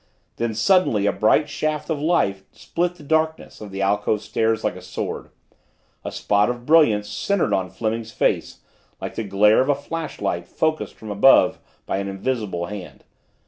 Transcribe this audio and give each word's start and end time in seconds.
Then 0.37 0.55
suddenly 0.55 1.05
a 1.05 1.11
bright 1.11 1.47
shaft 1.47 1.87
of 1.91 2.01
light 2.01 2.41
split 2.53 2.95
the 2.95 3.03
darkness 3.03 3.61
of 3.61 3.69
the 3.69 3.83
alcove 3.83 4.23
stairs 4.23 4.63
like 4.63 4.75
a 4.75 4.81
sword, 4.81 5.29
a 6.03 6.11
spot 6.11 6.49
of 6.49 6.65
brilliance 6.65 7.07
centered 7.07 7.53
on 7.53 7.69
Fleming's 7.69 8.11
face 8.11 8.61
like 8.99 9.13
the 9.13 9.23
glare 9.23 9.61
of 9.61 9.69
a 9.69 9.75
flashlight 9.75 10.47
focused 10.47 10.95
from 10.95 11.11
above 11.11 11.59
by 11.85 11.97
an 11.99 12.07
invisible 12.07 12.65
hand. 12.65 13.03